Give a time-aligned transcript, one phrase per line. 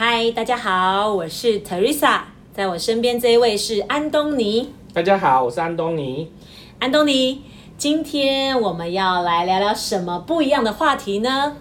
[0.00, 2.20] 嗨，大家好，我是 Teresa，
[2.54, 4.72] 在我身边这一位是安东尼。
[4.92, 6.30] 大家好，我是安东尼。
[6.78, 7.42] 安东尼，
[7.76, 11.56] 今天我们要来聊聊什么不一样的话题呢？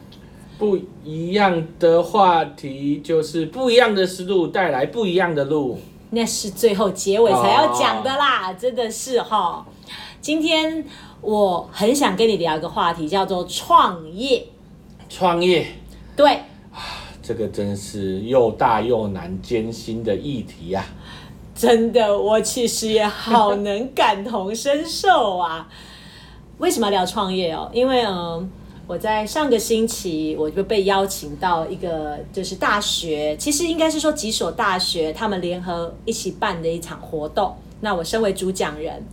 [0.59, 5.79] 不一样的话题就是不一样的思路带来不一样的路。
[6.12, 9.65] 那是最后结尾才要讲的啦，真的是哈。
[10.21, 10.85] 今天
[11.21, 14.45] 我很想跟你聊一个话题，叫做创业。
[15.09, 15.65] 创业，
[16.15, 16.43] 对，
[17.27, 20.85] 这个真是又大又难、艰辛的议题呀、
[21.54, 25.68] 真的，我其实也好能感同身受啊。
[26.60, 27.70] 为什么要聊创业哦？
[27.74, 28.49] 因为嗯，
[28.88, 37.54] 我在上个星期我就被邀请到一个就是大学，其实应该是说几所大学他们联合一起办的一场活动。
[37.82, 39.05] 那我身为主讲人，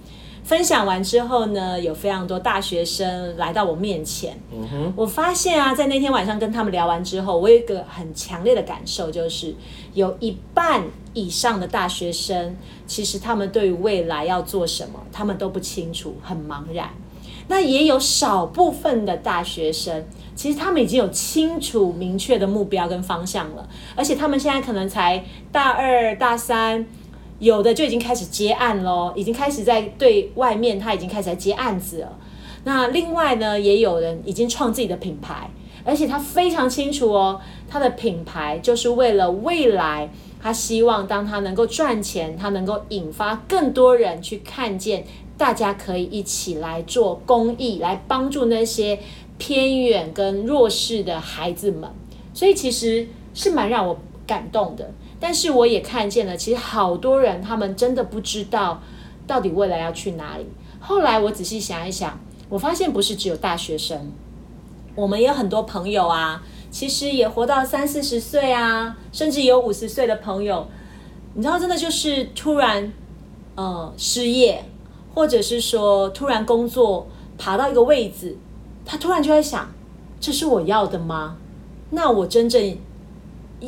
[0.45, 4.39] 分享完之后呢，有非常多大学生来到我面前。
[4.53, 9.55] 嗯哼，我发现啊，在那天晚上跟他们聊完之后，我有一个很强烈的感受，就是
[9.95, 10.85] 有一半
[11.15, 12.55] 以上的大学生，
[12.87, 16.91] 其实他们对于未来要做什么，他们都不清楚，很茫然。
[17.49, 26.87] 那也有少部分的大学生，其实他们已经有清楚明确的目标跟方向了，而且他们现在可能才大二、大三，
[27.45, 32.19] 有的就已经开始接案喽，已经开始在对外面他已经开始在接案子了。
[32.65, 35.51] 那另外呢，也有人已经创自己的品牌，
[35.85, 40.09] 而且他非常清楚哦，他的品牌就是为了未来，
[40.41, 45.05] 他希望当他能够赚钱，他能够引发更多人去看见，
[45.37, 48.99] 大家可以一起来做公益，来帮助那些
[49.37, 51.91] 偏远跟弱势的孩子们。
[52.33, 54.91] 所以其实是蛮让我感动的。
[55.25, 58.83] 但是我也看见了，其实好多人他们真的不知道
[59.27, 60.45] 到底未来要去哪里。
[60.79, 62.21] 后来我仔细想一想，
[62.51, 64.13] 我发现不是只有大学生，
[64.95, 70.69] 我们也有很多朋友啊，其实也活到三四十岁啊，甚至有五十岁的朋友。
[71.33, 72.93] 你知道，真的就是突然
[73.55, 74.63] 呃失业，
[75.15, 77.07] 或者是说突然工作
[77.39, 78.37] 爬到一个位置，
[78.85, 79.73] 他突然就在想，
[80.21, 81.39] 这是我要的吗？
[81.89, 82.77] 那我真正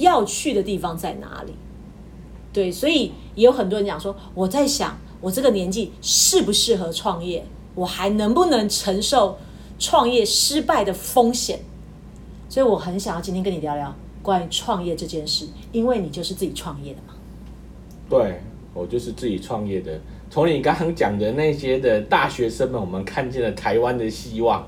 [0.01, 1.53] 要去的地方在哪里？
[2.53, 7.45] 对，所以也有很多人讲说，我在想，我这个年纪适不适合创业？
[7.75, 9.39] 我还能不能承受
[9.79, 11.61] 创业失败的风险？
[12.49, 17.13] 所以我很想要今天跟你聊聊关于创业这件事，因为你就是自己创业的嘛。
[18.09, 18.41] 对
[18.73, 20.01] 我就是自己创业的。
[20.31, 24.67] 从你刚刚讲的那些的大学生们，我们看见了台湾的希望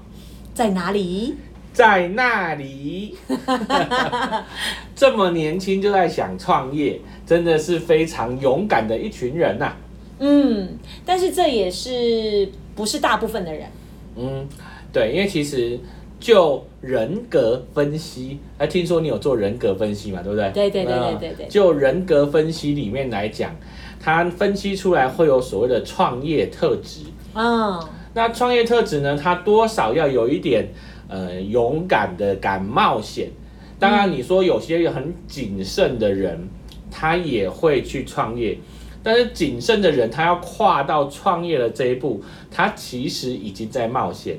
[0.52, 1.36] 在哪里？
[1.72, 3.16] 在那里。
[4.94, 9.76] 这么年轻就在想创业，真的是非常勇敢的一群人呐、啊
[10.20, 13.68] 嗯，但是这也是不是大部分的人？
[14.16, 14.44] 嗯，
[14.92, 15.78] 对，因为其实
[16.18, 20.50] 就人格分析，哎，听说你有做人格分析嘛，对不对？
[20.50, 23.54] 对对对对对对就人格分析里面来讲，
[24.00, 27.02] 它分析出来会有所谓的创业特质。
[27.34, 27.80] 嗯，
[28.14, 30.66] 那创业特质呢，它多少要有一点
[31.08, 33.30] 呃勇敢的敢冒险。
[33.78, 36.48] 当然，你说有些很谨慎的人，
[36.90, 38.58] 他也会去创业。
[39.02, 42.20] 但是谨慎的人，他要跨到创业的这一步，
[42.50, 44.36] 他其实已经在冒险，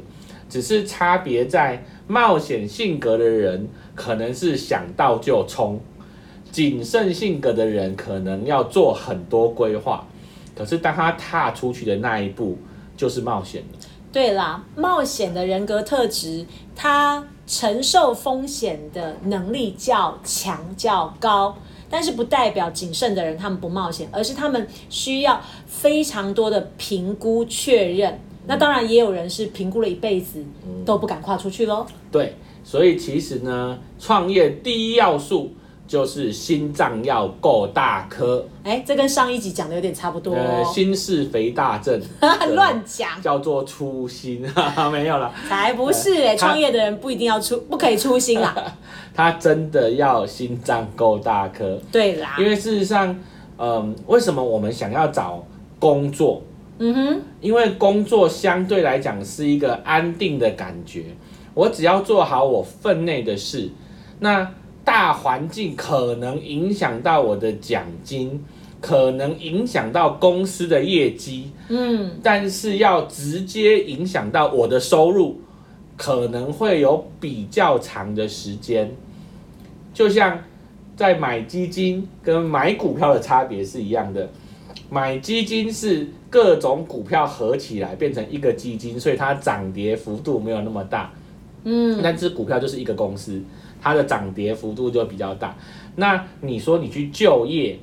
[0.49, 5.79] 只是差别在冒险性格的人可能是想到就冲，
[6.51, 10.05] 谨慎性格的人可能要做很多规划。
[10.53, 12.57] 可是当他踏出去的那一步，
[12.97, 13.79] 就是冒险了。
[14.11, 21.55] 对啦，冒险的人格特质，他承受风险的能力较强较高。
[21.91, 28.19] 但是不代表谨慎的人他们不冒险，而是他们需要非常多的评估确认。
[28.45, 30.43] 那当然也有人是评估了一辈子
[30.85, 31.85] 都不敢跨出去喽。
[32.11, 35.51] 对，所以其实呢，创业第一要素
[35.89, 40.71] 就是心脏要够大颗，哎，这跟上一集讲的有点差不多、呃，哦。
[40.71, 41.99] 心是肥大症，
[42.53, 45.33] 乱讲，叫做粗心，哈哈，没有了。
[45.49, 48.55] 才不是哎、他创业的人不一定要出，不可以出心啦。
[49.15, 53.19] 他真的要心脏够大颗，对啦因，为事实上，
[53.57, 55.43] 嗯，为什么我们想要找
[55.79, 56.43] 工作？
[56.77, 61.05] 嗯哼，因为工作相对来讲是一个安定的感觉，
[61.55, 63.69] 我只要做好我分内的事，
[64.19, 64.49] 那
[64.89, 68.43] 大环境可能影响到我的奖金，
[68.81, 75.39] 可能影响到公司的业绩，嗯，但是要直接影响到我的收入，
[75.95, 78.91] 可能会有比较长的时间。
[79.93, 80.39] 就像
[80.95, 84.27] 在买基金跟买股票的差别是一样的，
[84.89, 91.11] 买基金是各种股票合起来变成一个基金，所以它涨跌幅度没有那么大。
[91.63, 93.39] 嗯，但是股票就是一个公司，
[93.81, 95.55] 它的涨跌幅度就比较大。
[95.95, 97.79] 那你说你去就业，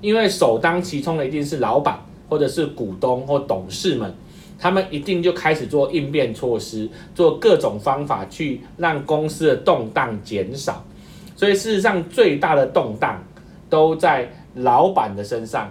[0.00, 1.98] 因为首当其冲的一定是老板
[2.28, 4.14] 或者是股东或董事们，
[4.58, 10.84] 他们一定就开始做应变措施，做各种方法去让公司的动荡减少。
[11.36, 13.22] 所以事实上最大的动荡
[13.68, 15.70] 都在老板的身上。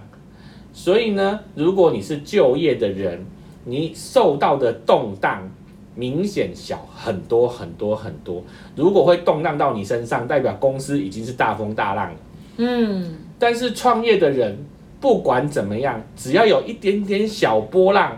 [0.73, 3.25] 所以呢，如果你是就业的人，
[3.65, 5.49] 你受到的动荡。
[5.97, 8.43] 明显小很多很多很多。
[8.75, 12.15] 如果会动荡到你身上，代表公司已经是大风大浪了。
[12.57, 14.55] 嗯，但是创业的人
[15.01, 18.15] 不管怎么样，只要有一点点小波浪，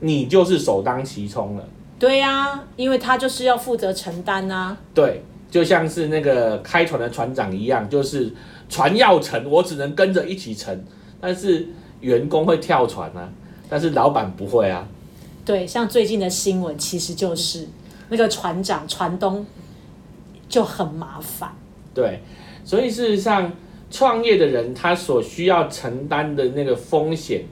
[0.00, 1.68] 你就是首当其冲了。
[1.98, 4.76] 对呀，因为他就是要负责承担啊。
[4.94, 8.32] 对，就像是那个开船的船长一样，就是
[8.70, 10.84] 船要沉，我只能跟着一起沉，
[11.20, 11.68] 但是
[12.00, 13.28] 员工会跳船啊，
[13.68, 14.88] 但是老板不会啊。
[15.44, 17.66] 对，像最近的新闻，其实就是
[18.08, 19.44] 那个船长船东
[20.48, 21.52] 就很麻烦。
[21.92, 22.20] 对，
[22.64, 23.52] 所以事实上，
[23.90, 27.42] 创业的人他所需要承担的那个风险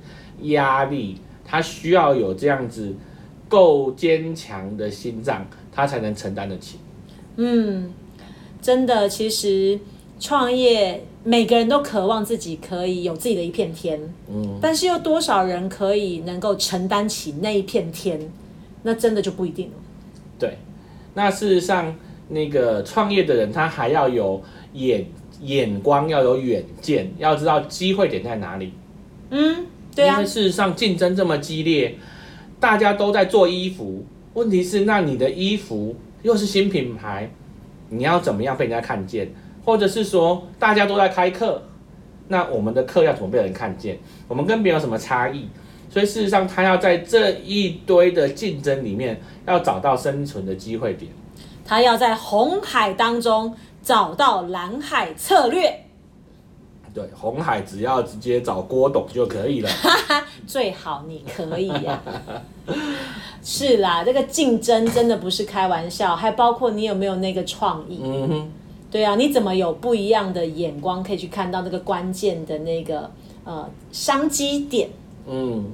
[0.42, 2.94] 压力，他需要有这样子
[3.48, 6.78] 够坚强的心脏，他才能承担得起。
[7.36, 7.92] 嗯，
[8.62, 9.80] 真的，其实
[10.20, 11.02] 创业。
[11.22, 18.18] 每个人都渴望自己可以有自己的一片天，嗯，但是又多少人可以能够承担起那一片天？
[18.82, 19.72] 那真的就不一定了。
[20.38, 20.56] 对，
[21.12, 21.94] 那事实上，
[22.30, 25.04] 那个创业的人他还要有眼
[25.42, 28.72] 眼光，要有远见，要知道机会点在哪里。
[29.28, 30.14] 嗯，对啊。
[30.14, 31.98] 因为事实上竞争这么激烈，
[32.58, 34.02] 大家都在做衣服，
[34.32, 37.30] 问题是那你的衣服又是新品牌，
[37.90, 39.30] 你要怎么样被人家看见？
[39.64, 41.62] 或者是说大家都在开课，
[42.28, 43.98] 那我们的课要怎么被人看见？
[44.28, 45.48] 我们跟别人有什么差异？
[45.88, 51.10] 所以事实上，他要在这一堆的竞争里面，要找到生存的机会点。
[51.64, 55.86] 他要在红海当中找到蓝海策略。
[56.94, 59.70] 对，红海只要直接找郭董就可以了。
[60.46, 62.00] 最好你可以呀。
[63.42, 68.00] 是啦，这个竞争真的不是开玩笑，还包括你有没有那个创意。
[68.04, 68.52] 嗯哼。
[68.90, 73.08] 对啊，你怎么有不一样的眼光，可以去看到那个关键的那个
[73.44, 74.88] 呃商机点？
[75.28, 75.66] 嗯，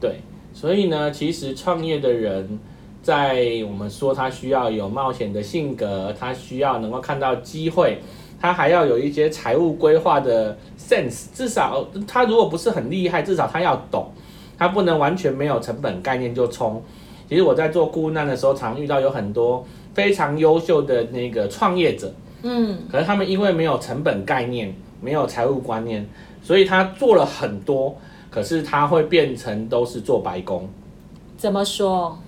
[0.00, 0.16] 对，
[0.52, 2.58] 所以呢，其实创业的人，
[3.00, 7.98] 在我们说他需要有冒险的性格，他需要能够看到机会，
[8.40, 14.10] 他还要有一些财务规划的 sense，至少他如果不是很厉害，至少他要懂，
[14.58, 16.82] 他不能完全没有成本概念就冲。
[17.28, 19.64] 其实我在做顾问的时候，常遇到有很多。
[19.94, 22.12] 非常优秀的那个创业者，
[22.42, 26.06] 嗯，可是他们因为没有成本概念，没有财务观念，
[26.42, 27.96] 所以他做了很多，
[28.30, 30.68] 可是他会变成都是做白工。
[31.38, 32.18] 怎么说？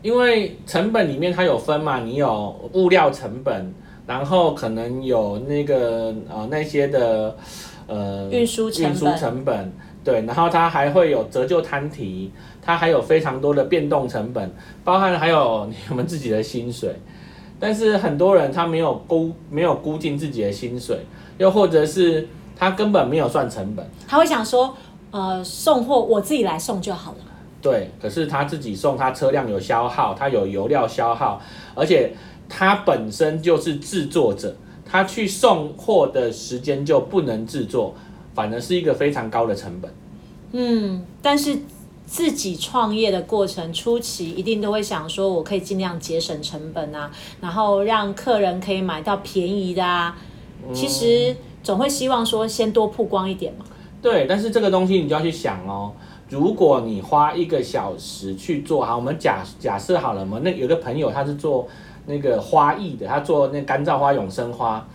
[0.00, 3.74] 因为成本里面它有分嘛，你有物料成本，
[4.06, 7.36] 然后可能有那个呃那些的
[7.88, 9.72] 呃运输运输成本，
[10.04, 12.30] 对，然后它还会有折旧摊提。
[12.60, 14.52] 它还有非常多的变动成本，
[14.84, 16.94] 包含还有你们自己的薪水，
[17.58, 20.98] 但是很多人他没有估没有估进自己的薪水，
[21.38, 24.76] 又或者是他根本没有算成本，他会想说，
[25.12, 27.18] 呃，送货我自己来送就好了。
[27.62, 31.40] 对，可是他自己送，他车辆有消耗，他有油料消耗，
[31.74, 32.12] 而且
[32.50, 37.94] 他本身就是制作者，他去送货的时间就不能制作，
[38.38, 39.90] 反而是一个非常高的成本。
[40.52, 41.58] 嗯，但是。
[42.08, 50.16] 自己创业的过程初期，一定都会想说，我可以尽量节省成本啊，然后让客人可以买到便宜的啊。
[50.72, 53.66] 其实总会希望说，先多曝光一点嘛。
[54.00, 55.92] 对，但是这个东西你就要去想哦。
[56.30, 60.40] 如果你花一个小时去做，好，我们假假设好了嘛。
[60.42, 61.68] 那有个朋友他是做
[62.06, 64.88] 那个花艺的，他做那干燥花、永生花，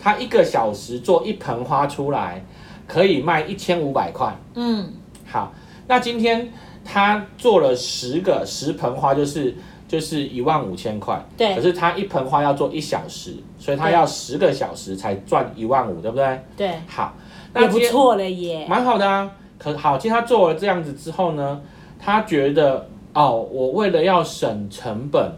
[0.00, 2.44] 他一个小时做一盆花出来，
[2.86, 4.36] 可以卖一千五百块。
[4.54, 4.92] 嗯，
[5.26, 5.52] 好。
[5.88, 6.52] 那今天
[6.84, 9.54] 他做了十个十盆花，就是
[9.86, 11.24] 就是一万五千块。
[11.36, 11.54] 对。
[11.54, 16.40] 可是他一盆花要做一小时，所以他要十个小时才赚一万五，对不对？
[16.56, 16.70] 对。
[16.86, 17.14] 好，
[17.52, 18.66] 那不错了耶。
[18.68, 19.30] 蛮好的啊。
[19.58, 21.62] 可好，其实他做了这样子之后呢，
[21.98, 25.32] 他觉得哦，我为了要省成本，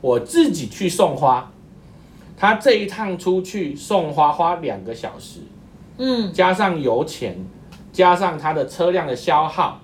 [0.00, 1.50] 我自己去送花。
[2.36, 5.40] 他这一趟出去送花花两个小时。
[6.00, 6.32] 嗯。
[6.32, 7.36] 加上油钱，
[7.92, 9.78] 加上他的车辆的消耗，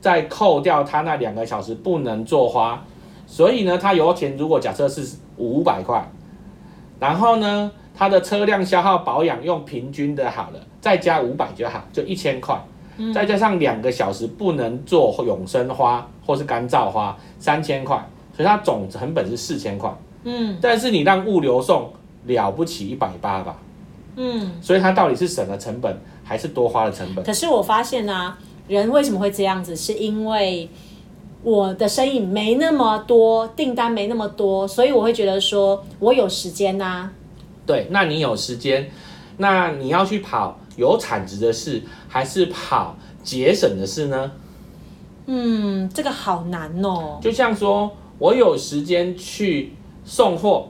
[0.00, 2.84] 再扣掉他那两个小时不能做花，
[3.26, 6.04] 所以呢，他油钱如果假设是五百块，
[6.98, 12.58] 然后呢，他的车辆消耗保养用平均的好了，再加五百就好，就一千块，
[13.14, 17.96] 再加上两个小时不能做永生花或是干燥花，三千块，
[18.34, 19.90] 所以它总成本是四千块。
[20.24, 20.58] 嗯。
[20.60, 21.90] 但是你让物流送
[22.26, 23.56] 了不起一百八吧，
[24.20, 24.52] 嗯。
[24.60, 27.24] 所以它到底是省了成本还是多花了成本？
[27.24, 28.36] 可是我发现呢、
[28.68, 29.74] 人为什么会这样子？
[29.74, 30.68] 是因为
[31.42, 37.10] 我的生意没那么多，订单没那么多，所以我会觉得说我有时间呐、
[37.64, 38.90] 对，那你有时间，
[39.38, 44.32] 那你要去跑有产值的事，还是跑节省的事呢？
[45.26, 47.18] 嗯，这个好难哦。
[47.22, 49.72] 就像说我有时间去
[50.04, 50.68] 送货，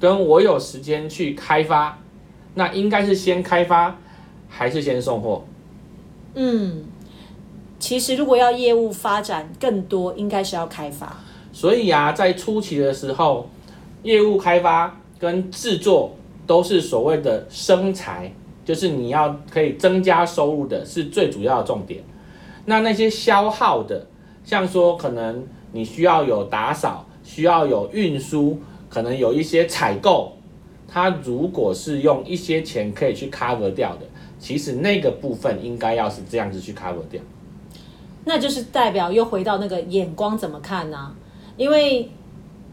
[0.00, 1.98] 跟我有时间去开发，
[2.54, 3.96] 那应该是先开发
[4.48, 5.44] 还是先送货？
[6.34, 6.84] 嗯，
[7.78, 11.16] 其实如果要业务发展更多，应该是要开发。
[11.52, 13.48] 所以啊，在初期的时候，
[14.02, 16.14] 业务开发跟制作
[16.46, 18.32] 都是所谓的生财，
[18.64, 22.02] 就是你要可以增加收入的，是最主要的重点。
[22.66, 24.06] 那那些消耗的，
[24.44, 30.36] 像说可能你需要有打扫，需要有运输，可能有一些采购，
[30.92, 34.06] 他如果是用一些钱可以去 cover 掉的，
[34.38, 37.22] 其实那个部分应该要是这样子去 cover 掉。
[38.24, 41.14] 那就是代表又回到那个眼光怎么看呢、
[41.56, 42.10] 因为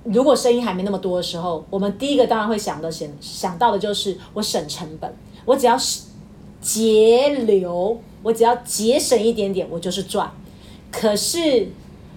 [0.03, 5.13] 如果生意还没那么多的时候，我们第一个当然会想到想想到的就是我省成本，
[5.45, 6.03] 我只要是
[6.62, 10.31] 节流，我只要节省一点点，我就是赚。
[10.89, 11.67] 可是，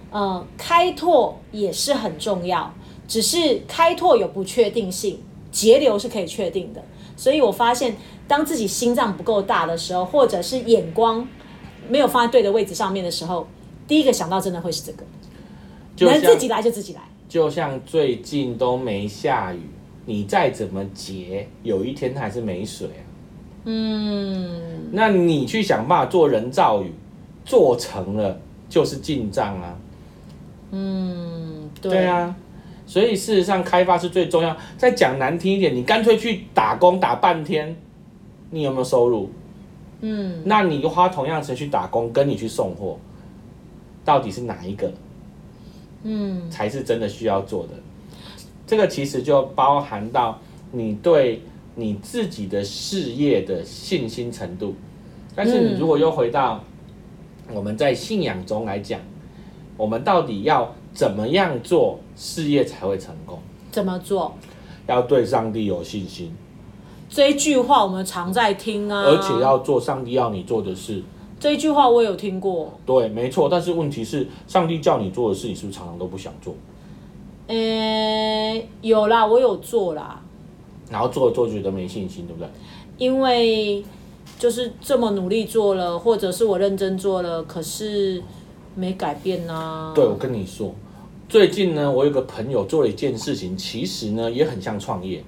[0.09, 2.73] 呃，开拓也是很重要，
[3.07, 5.19] 只是开拓有不确定性，
[5.51, 6.83] 节流是可以确定的。
[7.15, 7.95] 所以我发现，
[8.27, 11.27] 当自己心脏不够大的时候，或者是眼光
[11.87, 13.47] 没有放在对的位置上面的时候，
[13.87, 15.03] 第一个想到真的会是这个，
[16.11, 17.01] 能自己来就自己来。
[17.29, 19.59] 就像最近都没下雨，
[20.05, 23.03] 你再怎么节，有一天它还是没水啊。
[23.65, 26.91] 嗯，那你去想办法做人造雨，
[27.45, 29.77] 做成了就是进账啊。
[30.71, 32.35] 嗯，对对啊，
[32.91, 34.53] 所以事实上开发是最重要。
[34.77, 37.73] 再讲难听一点，你干脆去打工打半天，
[38.49, 39.29] 你有没有收入？
[40.01, 42.99] 嗯，那你花同样的钱去打工，跟你去送货，
[44.03, 44.91] 到底是哪一个？
[46.03, 47.69] 嗯，才是真的需要做的。
[48.67, 50.37] 这个其实就包含到
[50.73, 51.41] 你对
[51.75, 54.75] 你自己的事业的信心程度。
[55.33, 56.61] 但是你如果又回到
[57.53, 58.99] 我们在信仰中来讲，
[59.77, 63.39] 我们到底要怎么样做事业才会成功？
[63.71, 64.33] 怎么做？
[64.87, 66.33] 要对上帝有信心，
[67.09, 71.01] 这一句话我们常在听啊，而且要做上帝要你做的事。
[71.39, 72.73] 这一句话我有听过。
[72.85, 73.47] 对，没错。
[73.49, 76.53] 但是问题是，上帝叫你做的事，你是不是常常都不想做？
[77.47, 80.21] 呃，有啦，我有做啦，
[80.89, 82.49] 然后做着做着觉得没信心，对不对？
[82.97, 83.83] 因为
[84.37, 88.21] 就是这么努力做了，或者是我认真做了，可是
[88.75, 90.73] 没改变呐、对，我跟你说，
[91.27, 95.23] 最近呢，我有个朋友做了一件事情，其实呢也很像创业。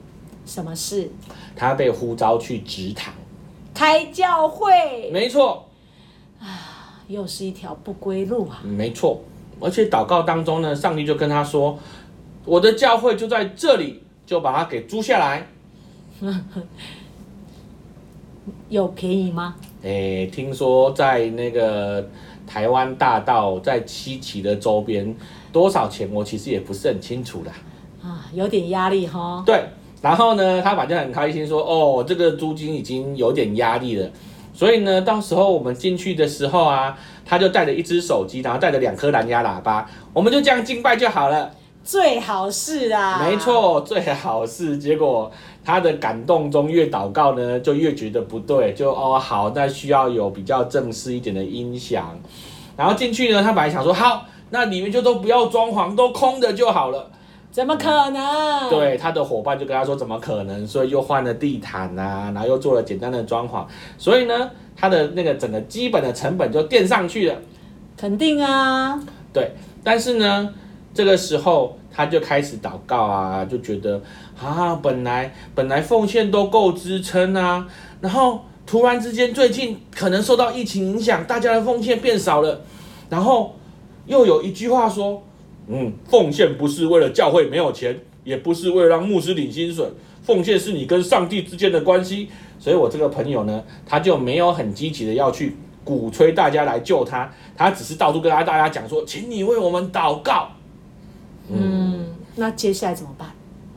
[0.46, 1.10] 什么事？
[1.56, 3.14] 他被呼召去职堂，
[3.74, 5.66] 开教会没错，
[7.08, 8.62] 又是一条不归路啊！
[8.64, 9.22] 没错。
[9.60, 11.78] 而且祷告当中呢，上帝就跟他说
[12.44, 15.48] ：“我的教会就在这里，就把它给租下来。
[18.68, 22.10] 有便宜吗？”诶，听说在那个
[22.46, 25.16] 台湾大道在七期的周边，
[25.52, 27.52] 多少钱我其实也不是很清楚啦。
[28.02, 29.44] 啊，有点压力哈。
[29.46, 29.64] 对，
[30.02, 34.10] 然后呢，他反正很开心说，哦，这个租金已经有点压力了，
[34.54, 41.52] 所以呢，到时候我们进去的时候啊，他就带着一只手机，然后带着两颗蓝牙喇叭，我们就这样敬拜就好了。
[41.84, 43.36] 最好是啊，没。
[43.38, 45.30] 错，最好是结果
[45.66, 52.18] 他的感动中越祷告呢，就越觉得不对，就哦好，那需要有比较正式一点的音响，
[52.78, 57.10] 然后进去呢，他本来想说好，那里面就都不要装潢，都空的就好了。
[57.52, 63.66] 怎么可能？，对，他的伙伴就跟他说怎么可能，所以又换了地毯啊、然后又做了简单的装潢，
[63.98, 67.36] 所以呢，他的那个整个基本的成本就垫上去了。
[67.96, 69.00] 肯定啊。
[69.32, 69.52] 对，
[69.84, 70.50] 但是呢，
[70.94, 74.02] 这个时候他就开始祷告啊，就觉得
[74.40, 77.68] 啊，本来本来奉献都够支撑啊，
[78.00, 82.62] 然后突然之间最近可能受到疫情影响，大家的奉献变少了，
[83.10, 83.56] 然后
[84.06, 85.24] 又有一句话说，
[85.68, 89.86] 嗯，奉献不是为了教会没有钱，也不是为了让牧师领薪水，
[90.22, 100.50] 奉献是你跟上帝之间的关系，所以我这个朋友呢，他就没有很积极的要去鼓吹大家来救他，他只是到处跟大家讲说，请你为我们祷告。
[101.50, 103.30] 嗯，那接下来怎么办？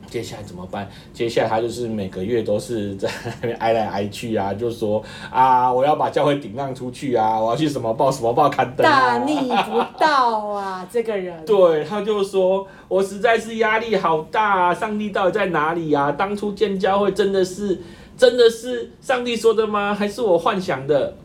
[0.09, 0.89] 接下来怎么办？
[1.13, 3.09] 接下来他就是每个月都是在
[3.41, 9.17] 那边挨来挨去啊，就说啊，我要把教会顶让出去啊，我要去什么报什么报刊登、啊。
[9.17, 11.43] 大逆不道啊，这个人。
[11.45, 14.73] 对，他就说，我实在是压力好大啊！
[14.73, 16.09] 上帝到底在哪里啊？
[16.13, 17.81] 当初建教会真的是
[18.15, 19.93] 真的是上帝说的吗？
[19.93, 21.17] 还是我幻想的？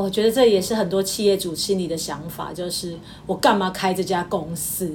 [0.00, 2.96] 我觉得这也是很多企业主心里的想法，就是
[3.26, 4.90] 我干嘛开这家公司？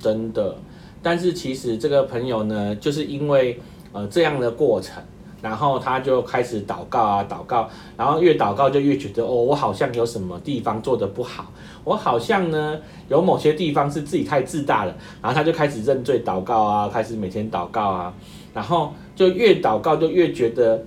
[0.00, 0.56] 真的。
[1.00, 3.58] 但是其实这个朋友呢，就是因为
[3.92, 5.02] 呃这样的过程，
[5.40, 11.50] 然后他就开始祷告啊祷告，然后越祷告就越觉得哦，我好像有什么地方做得不好，
[11.84, 12.78] 我好像呢
[13.08, 18.12] 有某些地方是自己太自大了，然后他就开始认罪祷告啊，开始每天祷告啊，
[18.52, 20.84] 然后就越祷告就越觉得，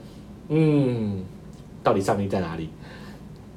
[0.50, 1.24] 嗯，
[1.82, 2.70] 到底上帝在哪里？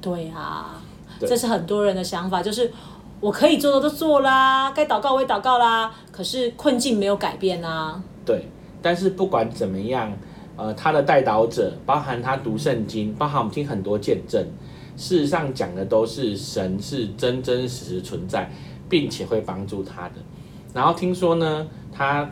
[0.01, 0.81] 对啊，
[1.19, 2.71] 对这是很多人的想法，就是
[3.19, 8.01] 我可以做的都做啦，该祷告我也祷告啦，可是困境没有改变啊。
[8.25, 8.47] 对，
[8.81, 10.11] 但是不管怎么样，
[10.55, 14.45] 呃，他的代导者，包含他读圣经，包含我们听很多见证，
[14.95, 18.51] 事实上讲的都是神是真真实实存在，
[18.87, 20.15] 并且会帮助他的。
[20.73, 22.29] 然后听说呢，他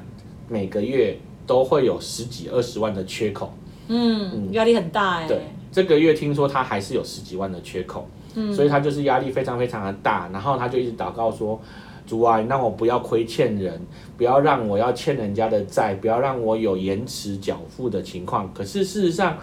[0.47, 1.17] 每个月
[1.47, 3.51] 都会有十几二十万的缺口，
[3.87, 5.41] 嗯，压力很大哎、对，
[5.75, 11.59] 这个月听说他还是有十几万的缺口，嗯，所以他就是压力非常非常的大，然后他就一直祷告说。
[12.07, 13.81] 主啊，你让我不要亏欠人，
[14.15, 18.47] 不要让我要欠人家的债，不要让我有延迟缴付的情况。
[18.53, 19.37] 可是事实上，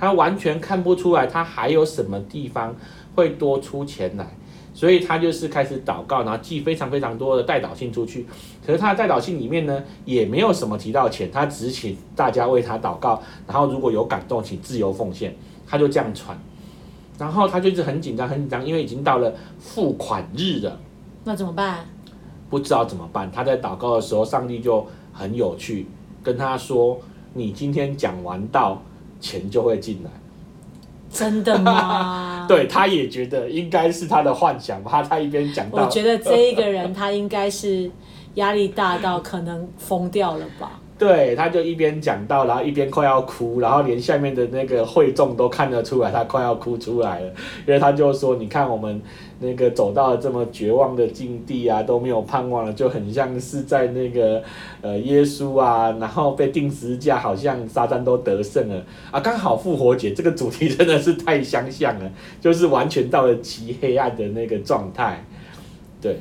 [0.00, 2.74] 他完全看不出来他还有什么地方
[3.14, 4.26] 会多出钱来，
[4.72, 8.26] 所以他就是开始祷告，然后寄非常非常多的代祷信出去。
[8.66, 15.36] 可是他的代祷信里面呢，也没有什么提到钱，他只请大家为他祷告，然后如果有感动，请自由奉献。
[15.66, 16.38] 他就这样传，
[17.18, 20.78] 然后他就一直很紧张，很紧张，因为已经到了付款日了。
[21.24, 21.84] 那怎么办？
[22.48, 23.30] 不知道怎么办。
[23.32, 25.86] 他在祷告的时候，上帝就很有趣，
[26.22, 26.98] 跟他说
[27.34, 28.80] ：“你今天讲完道，
[29.20, 30.10] 钱就会进来。
[31.10, 32.46] 真的吗？
[32.48, 34.90] 对，他也觉得应该是他的幻想吧。
[34.92, 37.90] 他他一边讲到，我觉得这一个人他应该是
[38.34, 40.78] 压力大到可能疯掉了吧。
[40.98, 47.26] 对，他就一边讲到，然后一边快要哭，然后连下面的那个会众都看得出来他快要哭出来了，
[47.66, 49.02] 因为他就说：“你看我们
[49.38, 54.42] 那个走到了这么绝望的境地啊，都没有盼望了，就很像是在那个
[54.80, 65.22] 呃耶稣啊，然后被钉十字架，好像撒旦都得胜了啊，刚好复活节这个主题真的是太相像了，就是完全到了极黑暗的那个状态，
[66.00, 66.20] 对，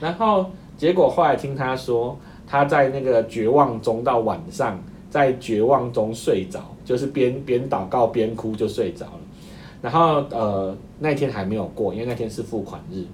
[0.00, 2.18] 然后结果后来听他说。”
[2.50, 4.76] 他在那个绝望中到晚上，
[5.08, 9.20] 在绝望中睡着，就是边边祷告边哭就睡着了。
[9.80, 13.04] 然后呃那天还没有过，因为那天是付款日。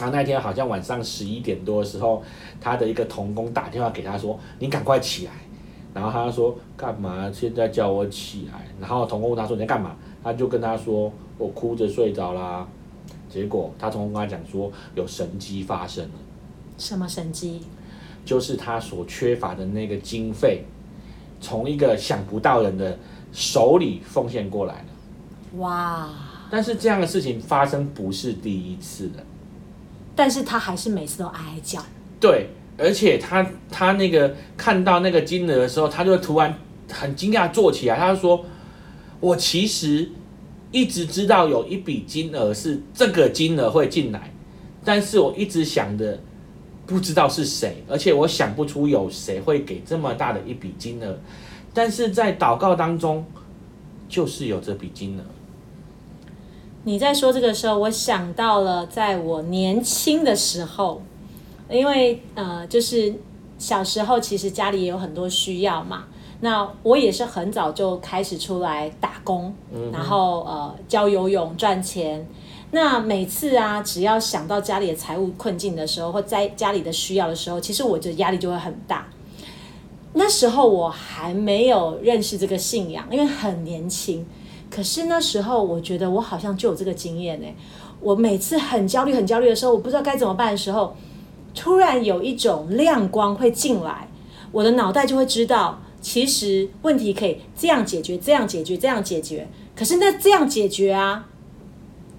[0.00, 2.20] 然后那天好像晚上十一点多的时候，
[2.60, 5.32] 他的一个童工打电话给他说：“你赶快起来。”
[5.94, 7.30] 然后他说：“干嘛？
[7.32, 9.94] 现在叫我起来？”然后童工问他说：“你在干嘛？”
[10.24, 12.66] 他就跟他说：“我哭着睡着啦。”
[13.30, 16.14] 结果他童工跟他讲说：“有神迹发生了。”
[16.76, 17.60] 什么神迹？
[18.24, 20.64] 就是他所缺乏的那个经费，
[21.40, 22.98] 从一个想不到人的
[23.32, 25.58] 手里奉献过来了。
[25.58, 26.08] 哇！
[26.50, 29.24] 但是这样的事情发生不是第一次了。
[30.16, 31.82] 但是他还是每次都哀哀叫。
[32.20, 36.56] 对，而且他他那个看到那个金额的时候，他就突然
[36.90, 38.44] 很惊讶坐起来，他就说
[39.20, 40.08] ：“我其实
[40.70, 44.32] 一直知道有一笔金额是这个金额会进来，
[44.84, 46.18] 但是我一直想的。”
[46.86, 51.18] 不知道是谁，而且我想不出有谁会给这么大的一笔金额，
[51.72, 53.24] 但是在祷告当中，
[54.08, 55.22] 就是有这笔金额。
[56.84, 61.00] 你在说这个时候，我想到了在我年轻的时候，
[61.70, 63.14] 因为呃，就是
[63.56, 66.04] 小时候其实家里也有很多需要嘛，
[66.40, 69.54] 那我也是很早就开始出来打工，
[69.90, 72.26] 然后呃教游泳赚钱。
[72.74, 79.06] 那每次啊，只要想到家里的财务困境的时候，或在家里的需要的时候，其实我的压力就会很大。
[80.14, 84.26] 那时候我还没有认识这个信仰，因为很年轻。
[84.68, 87.46] 可是那时候我觉得我好像就有这个经验呢。
[88.00, 90.96] 我每次很焦虑、很焦虑的时候，我不知道该怎么办的时候，
[91.54, 94.08] 突然有一种亮光会进来，
[94.50, 99.46] 我的脑袋就会知道，其实问题可以这样解决、这样解决、这样解决。
[99.76, 101.28] 可是那这样解决啊？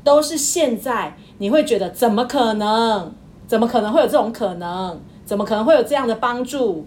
[0.05, 3.13] 都是现在，你会觉得怎么可能？
[3.45, 5.01] 怎么可能会有这种可能？
[5.25, 6.85] 怎么可能会有这样的帮助？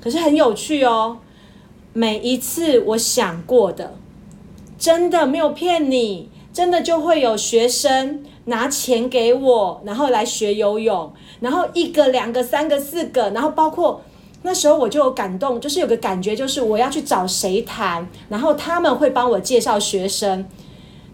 [0.00, 1.18] 可是很有趣哦。
[1.92, 3.94] 每一次我想过的，
[4.78, 14.00] 真的没有骗你，真的就会有学生拿钱给我，然后来学游泳，然后一个、两个、三个、四个，然后包括
[14.42, 20.46] 那时候我就有感动，就是有个感觉，就是我要去找谁谈，然后他们会帮我介绍学生，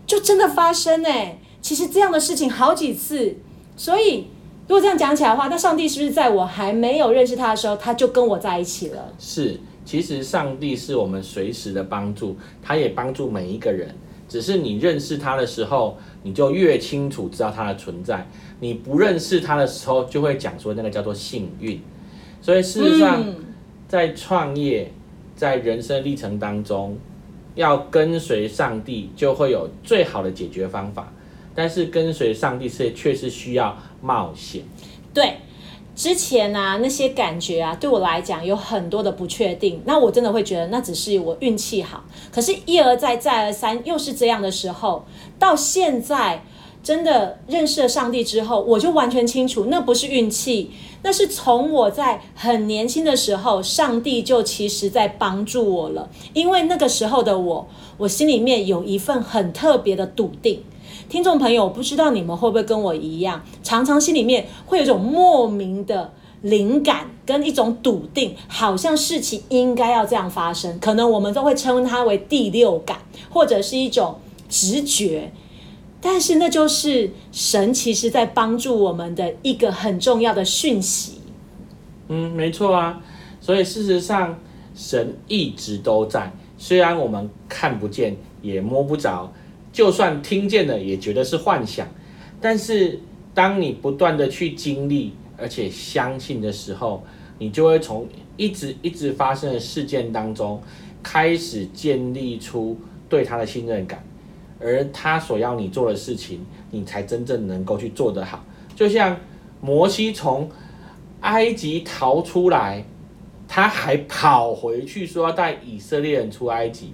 [0.09, 3.37] 就真的发生哎、其实这样的事情好几次，
[3.77, 4.27] 所以
[4.67, 9.13] 如果这样讲起来的话，那上帝是不是在我还没有认识他的时候，他就跟我在一起了？
[9.19, 13.95] 是，其实上帝是我们随时的帮助，他也帮助每一个人。
[14.29, 18.17] 只是你认识他的时候，你就越清楚知道他的存在；
[18.61, 21.81] 你不认识他的时候，就会讲说那个叫做幸运。
[22.43, 23.37] 所以事实上，嗯
[23.87, 24.93] 在创业，
[25.35, 26.99] 在人生历程当中，
[27.59, 31.13] 要跟随上帝，就会有最好的解决方法。
[31.55, 34.63] 但是跟随上帝是确实需要冒险。
[35.13, 35.39] 对，
[35.97, 42.05] 之前啊那些感觉啊，对我来讲有很多的不确定，那我真的会觉得那只是我运气好。
[42.31, 45.05] 可是，一而再，再而三，又是这样的时候，
[45.37, 46.45] 到现在
[46.83, 50.71] 真的认识了上帝之后，我就完全清楚，那不是运气，
[51.03, 56.09] 那是从我在很年轻的时候，上帝就其实在帮助我了。
[56.33, 60.63] 因为那个时候的我，我心里面有一份很特别的笃定。
[61.09, 66.13] 听众朋友，不知道你们会不会跟我一样，常常心里面会有一种莫名的
[66.43, 70.79] 灵感跟一种笃定，好像事情应该要这样发生。
[70.79, 72.99] 可能我们都会称它为第六感，
[73.31, 74.17] 或者是一种
[74.49, 75.33] 直觉。
[76.01, 81.21] 但是那就是神其实在帮助我们的一个很重要的讯息。
[82.09, 83.03] 嗯，没错啊。
[83.41, 84.39] 所以事实上，
[84.75, 89.33] 神一直都在，虽然我们看不见，也摸不着，
[89.73, 91.87] 就算听见了，也觉得是幻想。
[92.41, 93.01] 但是，
[93.35, 97.03] 当你不断的去经历，而且相信的时候，
[97.39, 98.07] 你就会从
[98.37, 100.61] 一直一直发生的事件当中，
[101.03, 102.77] 开始建立出
[103.09, 104.05] 对他的信任感，
[104.61, 108.45] 而他所要你做的事情，你才真正能够去做得好。
[108.75, 109.17] 就像
[109.61, 110.51] 摩西从
[111.21, 112.85] 埃及逃出来，
[113.47, 116.93] 他还跑回去说要带以色列人出埃及，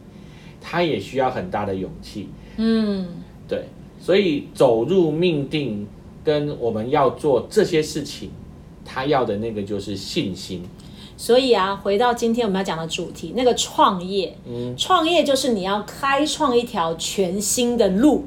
[0.61, 2.29] 他也需要很大的勇气。
[2.57, 3.07] 嗯，
[3.49, 3.65] 对，
[3.99, 5.87] 所以走入命定
[6.23, 8.31] 跟我们要做这些事情，
[8.85, 10.63] 他要的那个就是信心。
[11.25, 18.27] 所以啊，回到今天我们要讲的主题，那个创业，嗯，创业就是你要开创一条全新的路，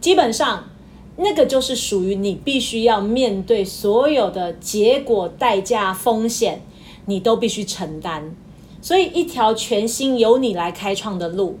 [0.00, 0.70] 基本上
[1.18, 6.62] 那个就是属于你必须要面对所有的结果、代价、风险，
[7.04, 8.34] 你都必须承担。
[8.80, 11.58] 所以，一条全新由你来开创的路，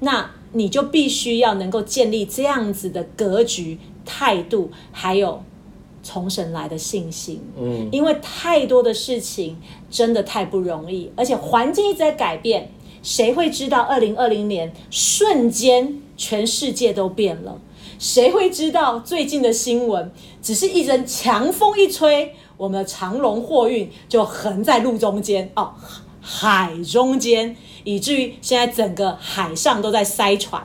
[0.00, 5.42] 那你就必须要能够建立这样子的格局、态度，还有
[6.06, 7.42] 从神来的信心。
[7.58, 9.56] 嗯，因为太多的事情
[9.90, 12.70] 真的太不容易，而且环境一直在改变，
[13.02, 17.60] 谁会知道二零二零年瞬间全世界都变了？
[17.98, 25.72] 谁会知道最近的新闻只是一阵强风一吹，我们的长龙货运就横在路中间哦，
[26.20, 30.62] 海中间，以至于现在整个海上都在塞船。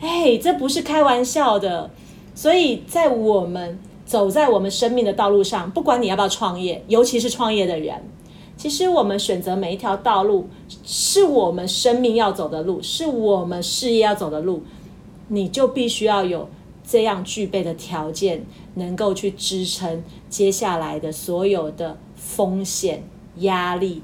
[0.00, 1.90] 哎，这不是开玩笑的。
[2.34, 8.02] 所以在我们走在我们生命的道路上，不管你要不要创业，尤其是创业的人，
[8.56, 10.48] 其实我们选择每一条道路，
[10.82, 14.62] 是我们生命要走的路，是我们事业要走的路，
[15.28, 16.48] 你就必须要有
[16.82, 23.04] 这样具备的条件，能够去支撑接下来的所有的风险、
[23.40, 24.00] 压力、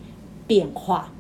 [0.47, 1.11] 变化。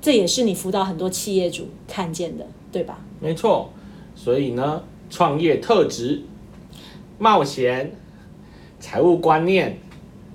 [0.00, 3.04] 这也是你辅导很多企业主看见的，对吧？
[3.20, 3.68] 没错。
[4.16, 6.22] 所以呢，创业特质、
[7.18, 7.92] 冒险、
[8.80, 9.78] 财务观念，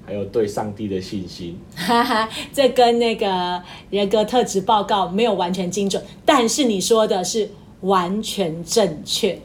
[0.06, 1.58] 还有对上帝的信心。
[1.76, 7.50] 哈哈，这跟那个人格特质报告没有完全精准，但是你说的是
[7.82, 9.40] 完全正确。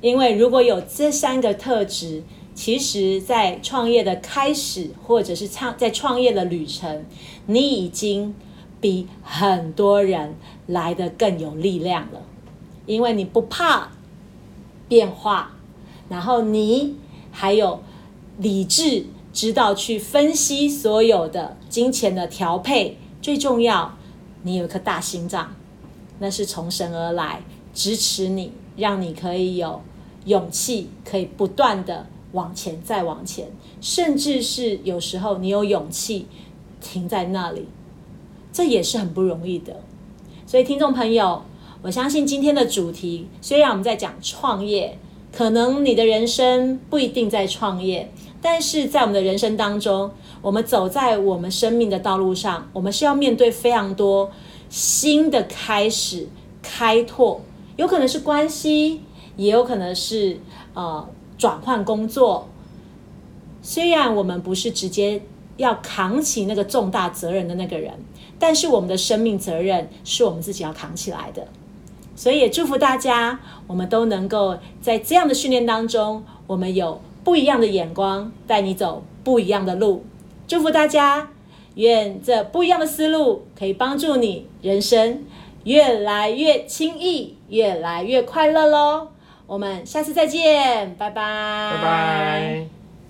[0.00, 2.22] 因为如果有这三个特质，
[2.54, 7.04] 其实在创业的开始，或者是创在创业的旅程，
[7.46, 8.34] 你已经
[8.80, 12.22] 比很多人来的更有力量了，
[12.84, 13.90] 因为你不怕
[14.86, 15.55] 变化，
[16.08, 16.96] 然后你
[17.30, 17.82] 还有
[18.38, 23.96] 理智，知道去分析所有的金钱的调配，最重要，
[24.42, 25.54] 你有一颗大心脏，
[26.18, 27.42] 那是从神而来，
[27.74, 29.82] 支持你，让你可以有
[30.24, 33.48] 勇气，可以不断的往前再往前，
[33.80, 36.26] 甚至是有时候你有勇气
[36.80, 37.66] 停在那里，
[38.52, 39.80] 这也是很不容易的。
[40.46, 41.42] 所以，听众朋友，
[41.82, 44.96] 我相信今天的主题，虽然我们在讲创业，
[45.36, 54.30] 可能你的人生不一定在创业，但是在我们的人生当中，我们走在我们生命的道路上，我们是要面对非常多
[54.70, 56.26] 新的开始、
[56.62, 57.42] 开拓，
[57.76, 59.02] 有可能是关系，
[59.36, 60.40] 也有可能是
[60.72, 62.48] 呃转换工作。
[63.60, 65.20] 虽然我们不是直接
[65.58, 67.92] 要扛起那个重大责任的那个人，
[68.38, 71.46] 但是我们的生命责任是我们自己要扛起来的。
[72.16, 80.04] 所以也祝福大家，我们都能够在这样的训练当中，我们有不一样的眼光，带你走不一样的路。
[80.48, 81.28] 祝福大家，
[81.74, 85.24] 愿这不一样的思路可以帮助你人生
[85.64, 89.08] 越来越轻易，越来越快乐喽。
[89.46, 92.75] 我们下次再见，拜拜，拜拜。